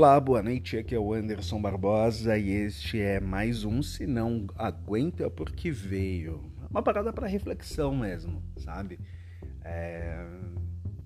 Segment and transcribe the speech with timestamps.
[0.00, 0.78] Olá, boa noite.
[0.78, 6.40] Aqui é o Anderson Barbosa e este é mais um Se Não Aguenta Porque Veio.
[6.70, 8.98] Uma parada para reflexão mesmo, sabe?
[9.62, 10.24] É...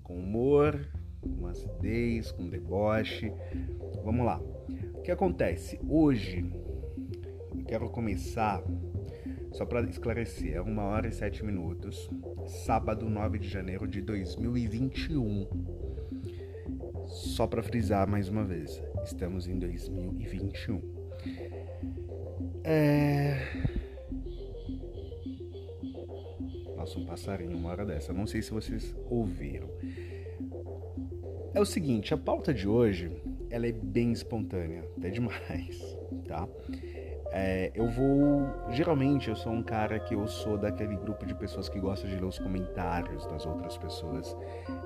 [0.01, 0.79] Com humor,
[1.19, 3.33] com acidez, com deboche.
[4.05, 4.39] Vamos lá.
[4.93, 5.77] O que acontece?
[5.89, 6.49] Hoje
[7.53, 8.63] eu quero começar,
[9.51, 12.09] só para esclarecer, é uma hora e sete minutos,
[12.65, 15.84] sábado 9 de janeiro de 2021
[17.25, 20.81] só para frisar mais uma vez, estamos em 2021.
[22.63, 23.37] É...
[26.75, 28.13] Nossa, um passarinho uma hora dessa.
[28.13, 29.69] Não sei se vocês ouviram.
[31.53, 33.11] É o seguinte, a pauta de hoje
[33.49, 36.47] ela é bem espontânea, até demais, tá?
[37.37, 38.47] É, eu vou.
[38.69, 42.15] Geralmente eu sou um cara que eu sou daquele grupo de pessoas que gosta de
[42.15, 44.37] ler os comentários das outras pessoas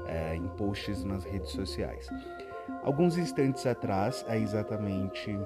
[0.07, 2.09] é, em posts nas redes sociais.
[2.83, 5.39] Alguns instantes atrás, é exatamente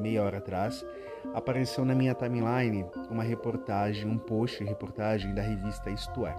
[0.00, 0.86] meia hora atrás,
[1.34, 6.34] apareceu na minha timeline uma reportagem, um post reportagem da revista Isto é,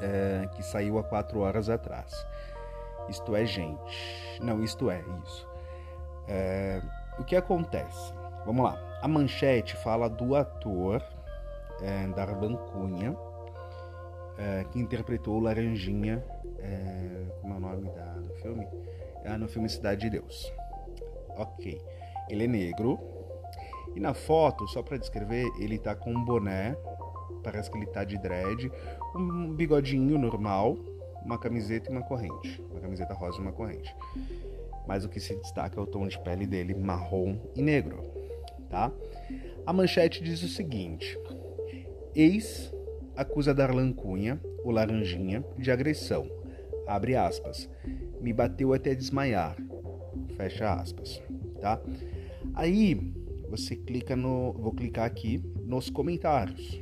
[0.00, 2.26] é que saiu há quatro horas atrás.
[3.08, 4.40] Isto é, gente.
[4.40, 5.48] Não, isto é, isso.
[6.26, 6.82] É,
[7.16, 8.21] o que acontece?
[8.44, 8.98] Vamos lá.
[9.00, 11.02] A manchete fala do ator
[11.80, 13.16] é, Darban Cunha,
[14.38, 16.24] é, que interpretou Laranjinha.
[16.58, 18.66] É, como é o nome da, do filme?
[19.24, 20.52] É, no filme Cidade de Deus.
[21.36, 21.80] Ok.
[22.28, 22.98] Ele é negro.
[23.94, 26.76] E na foto, só para descrever, ele tá com um boné.
[27.44, 28.70] Parece que ele tá de dread.
[29.14, 30.76] Um bigodinho normal.
[31.24, 32.60] Uma camiseta e uma corrente.
[32.70, 33.94] Uma camiseta rosa e uma corrente.
[34.86, 38.21] Mas o que se destaca é o tom de pele dele, marrom e negro
[38.72, 38.90] tá?
[39.66, 41.16] A manchete diz o seguinte:
[42.16, 42.72] Ex
[43.14, 46.28] acusa Darlan Cunha, o Laranjinha, de agressão.
[46.88, 47.68] Abre aspas.
[48.20, 49.56] Me bateu até desmaiar.
[50.36, 51.22] Fecha aspas,
[51.60, 51.80] tá?
[52.54, 53.12] Aí
[53.48, 56.80] você clica no, vou clicar aqui nos comentários.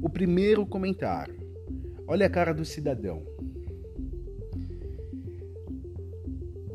[0.00, 1.40] O primeiro comentário.
[2.06, 3.22] Olha a cara do cidadão.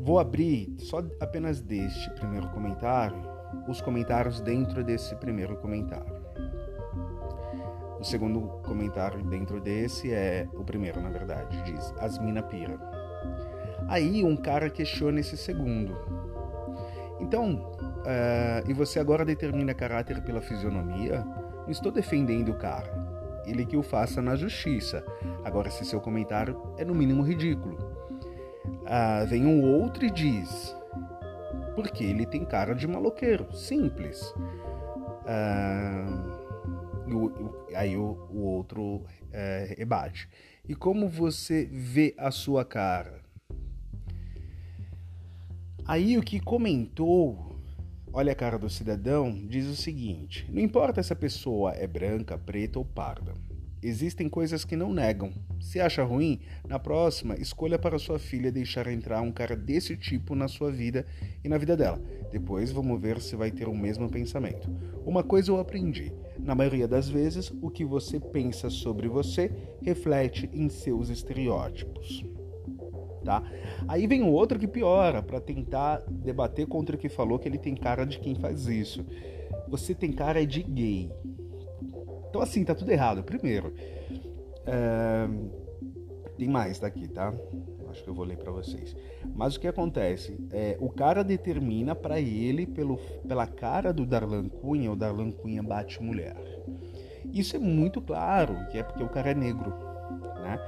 [0.00, 6.18] Vou abrir só apenas deste primeiro comentário os comentários dentro desse primeiro comentário.
[7.98, 12.78] O segundo comentário dentro desse é o primeiro, na verdade, diz as mina pira.
[13.88, 15.96] Aí um cara questiona esse segundo.
[17.20, 21.24] Então, uh, e você agora determina caráter pela fisionomia?
[21.62, 23.08] Não estou defendendo o cara.
[23.44, 25.04] Ele que o faça na justiça.
[25.44, 27.76] Agora, se seu comentário é no mínimo ridículo.
[28.66, 30.76] Uh, vem um outro e diz:
[31.78, 34.34] porque ele tem cara de maloqueiro, simples.
[35.24, 36.06] Ah,
[37.72, 40.28] aí o, o outro é, rebate.
[40.68, 43.22] E como você vê a sua cara?
[45.86, 47.56] Aí o que comentou,
[48.12, 52.36] olha a cara do cidadão, diz o seguinte: não importa se a pessoa é branca,
[52.36, 53.34] preta ou parda.
[53.82, 55.32] Existem coisas que não negam.
[55.60, 60.34] Se acha ruim, na próxima, escolha para sua filha deixar entrar um cara desse tipo
[60.34, 61.06] na sua vida
[61.44, 62.00] e na vida dela.
[62.32, 64.68] Depois vamos ver se vai ter o mesmo pensamento.
[65.06, 69.50] Uma coisa eu aprendi: na maioria das vezes, o que você pensa sobre você
[69.82, 72.24] reflete em seus estereótipos.
[73.24, 73.42] Tá?
[73.86, 77.58] Aí vem o outro que piora para tentar debater contra o que falou que ele
[77.58, 79.04] tem cara de quem faz isso.
[79.68, 81.10] Você tem cara de gay.
[82.28, 83.22] Então, assim, tá tudo errado.
[83.22, 83.72] Primeiro,
[84.66, 85.28] é...
[86.36, 87.32] tem mais daqui, tá?
[87.90, 88.94] Acho que eu vou ler para vocês.
[89.34, 90.38] Mas o que acontece?
[90.52, 95.62] É, o cara determina para ele, pelo, pela cara do Darlan Cunha, o Darlan Cunha
[95.62, 96.36] bate mulher.
[97.32, 99.70] Isso é muito claro, que é porque o cara é negro,
[100.42, 100.60] né?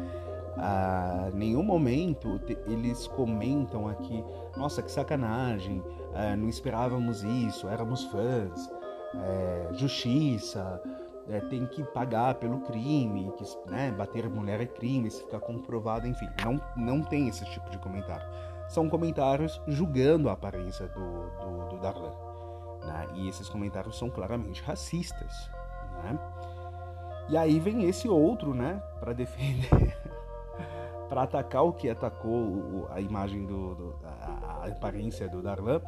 [1.34, 4.22] Nenhum momento eles comentam aqui,
[4.56, 5.82] nossa, que sacanagem,
[6.14, 8.70] ah, não esperávamos isso, éramos fãs,
[9.14, 10.82] é, justiça,
[11.28, 16.06] é, tem que pagar pelo crime, que né, bater mulher é crime, se ficar comprovado,
[16.06, 16.28] enfim.
[16.44, 18.26] Não, não tem esse tipo de comentário.
[18.68, 22.12] São comentários julgando a aparência do, do, do Darlan.
[22.84, 23.08] Né?
[23.14, 25.50] E esses comentários são claramente racistas.
[26.02, 26.18] Né?
[27.28, 29.96] E aí vem esse outro, né, para defender,
[31.08, 35.80] para atacar o que atacou a imagem do, do a, aparência do Darlan,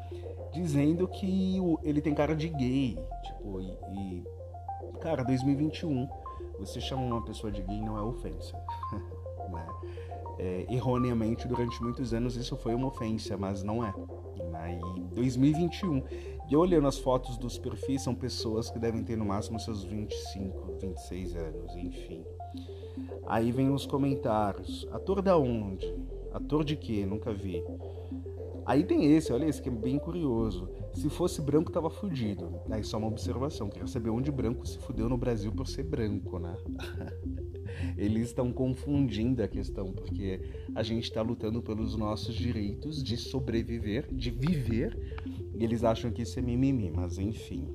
[0.52, 4.25] dizendo que ele tem cara de gay, tipo, e, e
[5.00, 6.08] Cara, 2021,
[6.58, 8.56] você chama uma pessoa de gay não é ofensa.
[9.50, 9.66] né?
[10.42, 13.94] é, erroneamente, durante muitos anos isso foi uma ofensa, mas não é.
[14.50, 14.80] Né?
[14.96, 16.02] E 2021,
[16.50, 20.78] e olhando as fotos dos perfis, são pessoas que devem ter no máximo seus 25,
[20.80, 22.24] 26 anos, enfim.
[23.26, 24.86] Aí vem os comentários.
[24.90, 25.94] Ator da onde?
[26.32, 27.06] Ator de quê?
[27.06, 27.62] Nunca vi.
[28.72, 30.66] Aí tem esse, olha esse que é bem curioso.
[30.94, 32.58] Se fosse branco, tava fudido.
[32.70, 36.38] Aí só uma observação, queria saber onde branco se fudeu no Brasil por ser branco,
[36.38, 36.56] né?
[37.98, 40.40] Eles estão confundindo a questão, porque
[40.74, 44.98] a gente está lutando pelos nossos direitos de sobreviver, de viver,
[45.54, 47.68] e eles acham que isso é mimimi, mas enfim.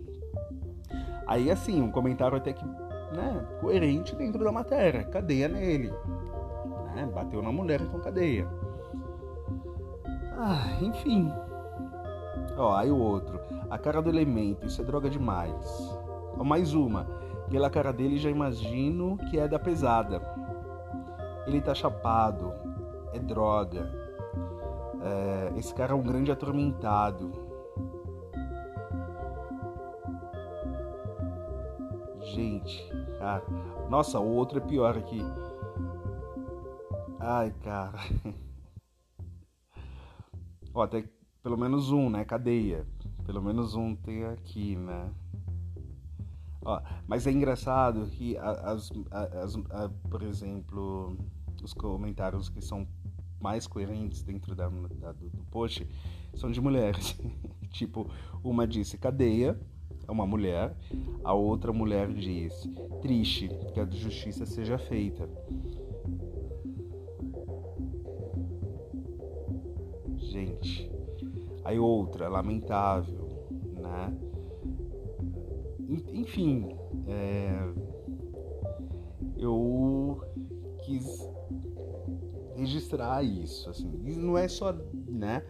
[1.28, 5.92] Aí assim, um comentário até que, né, coerente dentro da matéria, cadeia nele.
[6.96, 7.08] Né?
[7.14, 8.50] Bateu na mulher, então cadeia.
[10.40, 11.34] Ah, enfim.
[12.56, 13.40] Ó, aí o outro.
[13.70, 16.00] A cara do elemento, isso é droga demais.
[16.38, 17.06] Ó, mais uma.
[17.50, 20.22] Pela cara dele já imagino que é da pesada.
[21.48, 22.54] Ele tá chapado.
[23.14, 23.92] É droga.
[25.02, 27.32] É, esse cara é um grande atormentado.
[32.22, 33.44] Gente, cara.
[33.90, 35.26] Nossa, o outro é pior aqui.
[37.20, 37.98] Ai, cara.
[40.78, 41.04] Ó, até
[41.42, 42.24] pelo menos um, né?
[42.24, 42.86] Cadeia.
[43.26, 45.12] Pelo menos um tem aqui, né?
[46.64, 51.18] Ó, mas é engraçado que, as, as, as, por exemplo,
[51.64, 52.88] os comentários que são
[53.42, 55.88] mais coerentes dentro da, da do, do post
[56.36, 57.20] são de mulheres.
[57.74, 58.08] tipo,
[58.44, 59.60] uma disse cadeia,
[60.08, 60.78] é uma mulher,
[61.24, 62.54] a outra mulher diz
[63.02, 65.28] triste, que a justiça seja feita.
[70.38, 70.92] Gente.
[71.64, 73.28] Aí outra, lamentável,
[73.74, 74.14] né?
[76.14, 76.70] Enfim,
[77.08, 77.74] é...
[79.38, 80.22] eu
[80.84, 81.06] quis
[82.56, 83.90] registrar isso, assim.
[84.18, 84.74] Não é só,
[85.08, 85.44] né,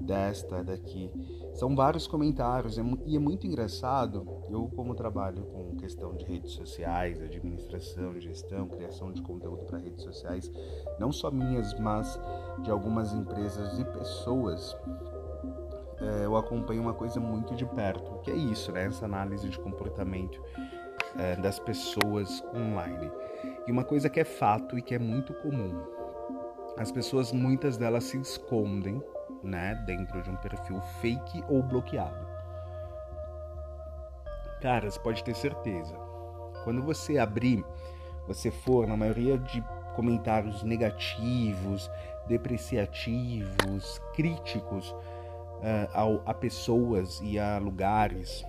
[0.00, 1.10] desta daqui.
[1.54, 4.26] São vários comentários é e é muito engraçado.
[4.48, 10.02] Eu, como trabalho com questão de redes sociais, administração, gestão, criação de conteúdo para redes
[10.02, 10.50] sociais,
[10.98, 12.18] não só minhas, mas
[12.62, 14.76] de algumas empresas e pessoas,
[16.00, 18.86] é, eu acompanho uma coisa muito de perto, que é isso, né?
[18.86, 20.40] Essa análise de comportamento
[21.18, 23.10] é, das pessoas online.
[23.66, 25.78] E uma coisa que é fato e que é muito comum.
[26.78, 29.02] As pessoas, muitas delas se escondem
[29.42, 32.26] né, dentro de um perfil fake ou bloqueado.
[34.60, 35.94] Cara, você pode ter certeza.
[36.64, 37.64] Quando você abrir,
[38.26, 39.64] você for na maioria de
[39.94, 41.90] comentários negativos,
[42.26, 48.44] depreciativos, críticos uh, ao, a pessoas e a lugares,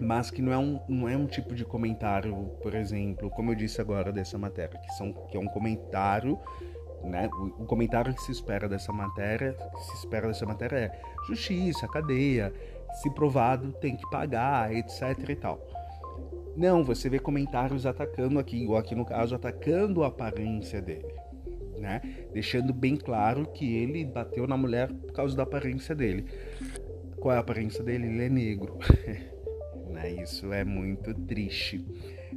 [0.00, 3.54] mas que não é, um, não é um tipo de comentário, por exemplo, como eu
[3.54, 6.38] disse agora dessa matéria, que, são, que é um comentário
[7.04, 7.28] né?
[7.58, 12.52] O, comentário que se espera dessa matéria, se espera dessa matéria é justiça, cadeia,
[13.00, 15.66] se provado tem que pagar, etc e tal.
[16.56, 21.14] Não, você vê comentários atacando aqui, ou aqui no caso atacando a aparência dele,
[21.78, 22.02] né?
[22.32, 26.26] Deixando bem claro que ele bateu na mulher por causa da aparência dele.
[27.18, 28.06] Qual é a aparência dele?
[28.06, 28.78] Ele é negro.
[29.88, 30.10] né?
[30.22, 31.84] Isso é muito triste.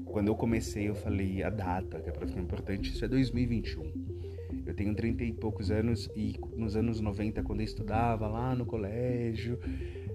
[0.05, 4.12] Quando eu comecei, eu falei a data, que é para ficar importante, isso é 2021
[4.65, 8.65] eu tenho 30 e poucos anos e nos anos 90, quando eu estudava lá no
[8.65, 9.59] colégio,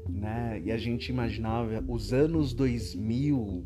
[0.08, 0.60] né?
[0.64, 3.64] E a gente imaginava os anos 2000,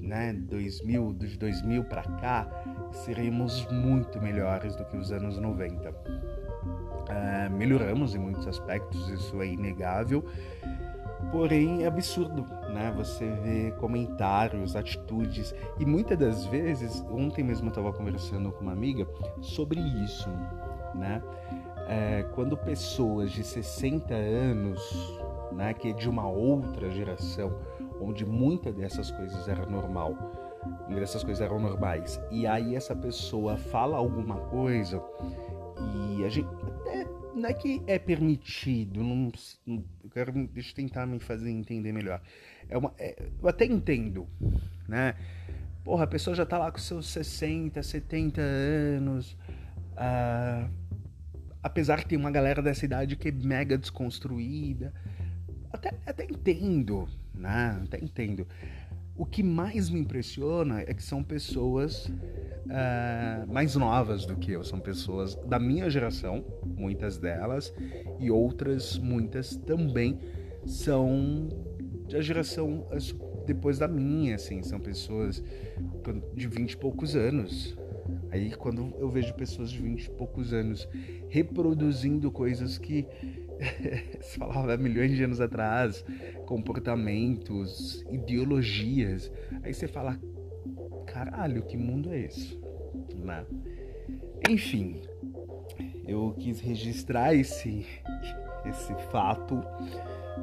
[0.00, 0.32] né?
[0.32, 5.90] 2000, de 2000 para cá, seríamos muito melhores do que os anos 90.
[5.90, 10.24] Uh, é, melhoramos em muitos aspectos, isso é inegável
[11.32, 12.92] Porém, é absurdo, né?
[12.94, 18.72] Você vê comentários, atitudes e muitas das vezes, ontem mesmo eu estava conversando com uma
[18.72, 19.08] amiga
[19.40, 20.28] sobre isso,
[20.94, 21.22] né?
[21.88, 25.18] É, quando pessoas de 60 anos,
[25.52, 27.50] né, que é de uma outra geração,
[27.98, 30.14] onde muitas dessas coisas era normal,
[30.88, 35.02] dessas coisas eram normais, e aí essa pessoa fala alguma coisa
[36.14, 39.32] e a gente até não é que é permitido, não,
[40.12, 42.20] quero deixa eu tentar me fazer entender melhor.
[42.68, 44.28] É uma, é, eu até entendo,
[44.88, 45.14] né?
[45.84, 49.32] Porra, a pessoa já tá lá com seus 60, 70 anos.
[49.92, 50.70] Uh,
[51.62, 54.92] apesar que tem uma galera dessa idade que é mega desconstruída.
[55.72, 57.80] Até, até entendo, né?
[57.84, 58.46] Até entendo.
[59.14, 64.64] O que mais me impressiona é que são pessoas uh, mais novas do que eu,
[64.64, 67.74] são pessoas da minha geração, muitas delas,
[68.18, 70.18] e outras, muitas também
[70.64, 71.48] são
[72.10, 72.86] da geração
[73.46, 75.42] depois da minha, assim, são pessoas
[76.34, 77.76] de vinte e poucos anos.
[78.30, 80.88] Aí quando eu vejo pessoas de vinte e poucos anos
[81.28, 83.06] reproduzindo coisas que
[84.20, 86.04] se falava milhões de anos atrás,
[86.46, 89.30] comportamentos, ideologias.
[89.62, 90.18] Aí você fala,
[91.06, 92.58] caralho, que mundo é esse?
[93.14, 93.44] Né?
[94.48, 95.02] Enfim,
[96.06, 97.86] eu quis registrar esse,
[98.66, 99.62] esse fato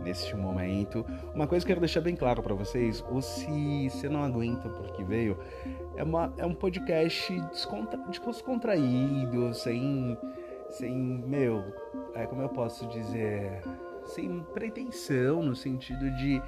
[0.03, 1.05] neste momento.
[1.33, 4.69] Uma coisa que eu quero deixar bem claro para vocês, ou se você não aguenta
[4.69, 5.37] porque veio,
[5.95, 10.17] é, uma, é um podcast descontra, descontraído, sem,
[10.69, 11.63] sem, meu,
[12.15, 13.61] é, como eu posso dizer,
[14.05, 16.41] sem pretensão, no sentido de,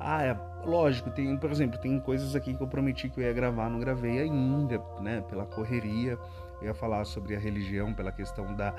[0.00, 0.36] ah, é,
[0.66, 3.78] lógico, tem, por exemplo, tem coisas aqui que eu prometi que eu ia gravar, não
[3.78, 6.18] gravei ainda, né, pela correria,
[6.60, 8.74] eu ia falar sobre a religião, pela questão da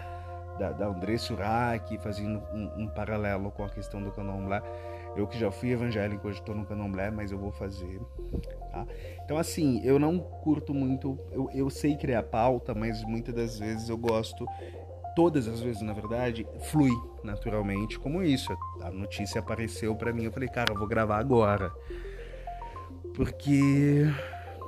[0.57, 4.61] da, da André Surak, fazendo um, um, paralelo com a questão do candomblé.
[5.15, 8.01] Eu que já fui evangélico, hoje estou no candomblé, mas eu vou fazer.
[8.71, 8.85] Tá?
[9.23, 11.17] Então, assim, eu não curto muito.
[11.31, 14.45] Eu, eu sei criar pauta, mas muitas das vezes eu gosto,
[15.15, 16.91] todas as vezes, na verdade, flui
[17.23, 18.55] naturalmente, como isso.
[18.81, 21.71] A notícia apareceu para mim, eu falei, cara, eu vou gravar agora.
[23.13, 24.05] Porque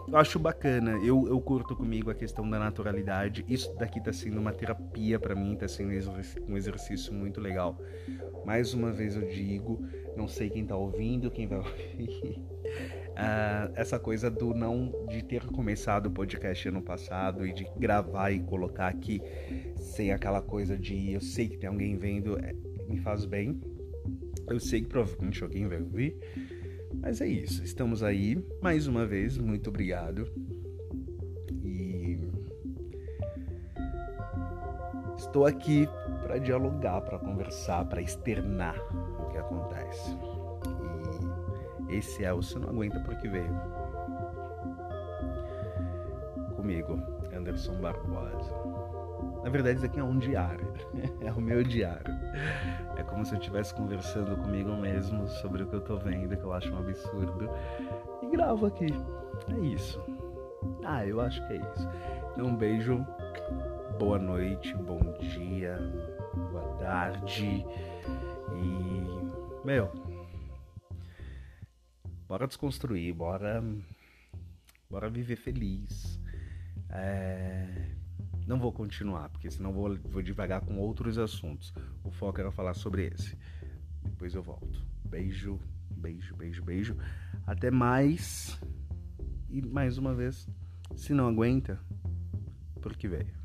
[0.08, 0.92] eu acho bacana.
[1.04, 3.44] Eu, eu curto comigo a questão da naturalidade.
[3.48, 5.92] Isso daqui tá sendo uma terapia para mim, tá sendo
[6.48, 7.78] um exercício muito legal.
[8.46, 9.86] Mais uma vez eu digo,
[10.16, 12.42] não sei quem tá ouvindo, quem vai ouvir.
[13.18, 18.30] Uh, essa coisa do não de ter começado o podcast ano passado e de gravar
[18.30, 19.20] e colocar aqui
[19.76, 22.54] sem aquela coisa de eu sei que tem alguém vendo é,
[22.88, 23.60] me faz bem.
[24.48, 26.16] Eu sei que provavelmente alguém vai ouvir
[27.02, 30.28] mas é isso, estamos aí mais uma vez, muito obrigado.
[31.64, 32.20] E
[35.18, 35.88] estou aqui
[36.24, 38.78] para dialogar, para conversar, para externar
[39.22, 40.37] o que acontece.
[41.90, 43.56] Esse é o Você Não Aguenta Porque Veio.
[46.56, 47.00] Comigo,
[47.34, 48.52] Anderson Barbosa.
[49.44, 50.68] Na verdade, isso aqui é um diário.
[51.22, 52.14] é o meu diário.
[52.98, 56.44] É como se eu estivesse conversando comigo mesmo sobre o que eu tô vendo, que
[56.44, 57.50] eu acho um absurdo.
[58.22, 58.88] E gravo aqui.
[59.50, 60.04] É isso.
[60.84, 61.90] Ah, eu acho que é isso.
[62.34, 63.06] Então, um beijo.
[63.98, 65.80] Boa noite, bom dia,
[66.52, 67.66] boa tarde.
[68.54, 69.66] E.
[69.66, 69.90] Meu.
[72.28, 73.64] Bora desconstruir, bora.
[74.90, 76.20] Bora viver feliz.
[76.90, 77.98] É
[78.48, 81.74] não vou continuar, porque senão vou, vou devagar com outros assuntos.
[82.02, 83.38] O foco era falar sobre esse.
[84.02, 84.82] Depois eu volto.
[85.04, 85.60] Beijo,
[85.92, 86.98] beijo, beijo, beijo.
[87.46, 88.58] Até mais.
[89.50, 90.48] E mais uma vez,
[90.96, 91.78] se não aguenta,
[92.82, 93.36] porque veio.